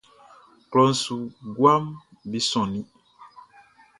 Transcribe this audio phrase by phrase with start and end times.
[0.71, 1.15] Klɔʼn su
[1.57, 1.83] guaʼm
[2.29, 2.87] be sonnin.